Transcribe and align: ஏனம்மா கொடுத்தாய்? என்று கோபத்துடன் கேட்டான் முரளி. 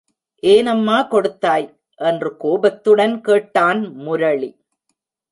ஏனம்மா 0.43 1.01
கொடுத்தாய்? 1.01 1.67
என்று 1.99 2.37
கோபத்துடன் 2.37 3.21
கேட்டான் 3.21 3.93
முரளி. 3.95 4.49